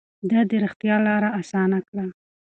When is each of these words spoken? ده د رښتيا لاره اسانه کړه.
ده 0.29 0.39
د 0.49 0.51
رښتيا 0.63 0.95
لاره 1.07 1.29
اسانه 1.39 1.79
کړه. 1.87 2.05